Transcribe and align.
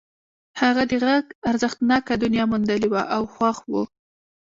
هغه 0.61 0.83
د 0.89 0.93
غږ 1.05 1.25
ارزښتناکه 1.49 2.13
دنيا 2.23 2.43
موندلې 2.51 2.87
وه 2.93 3.03
او 3.15 3.23
خوښ 3.35 3.57
و. 3.71 3.73